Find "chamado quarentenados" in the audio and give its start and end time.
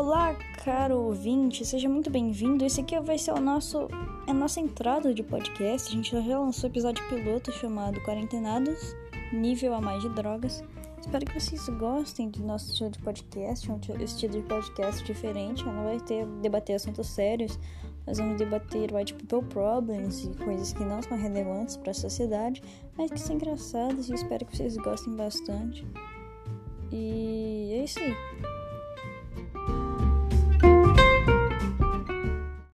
7.52-8.96